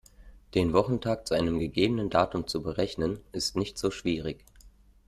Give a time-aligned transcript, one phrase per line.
[0.55, 4.43] Den Wochentag zu einem gegebenen Datum zu berechnen, ist nicht so schwierig.